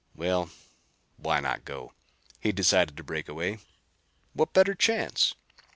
[0.15, 0.49] Well,
[1.17, 1.93] why not go?
[2.39, 3.59] He'd decided to break away.
[4.33, 5.35] What better chance?